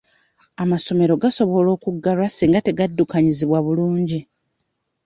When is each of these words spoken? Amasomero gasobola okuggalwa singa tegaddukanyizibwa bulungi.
Amasomero 0.63 1.13
gasobola 1.23 1.69
okuggalwa 1.77 2.27
singa 2.29 2.59
tegaddukanyizibwa 2.67 3.59
bulungi. 3.65 4.19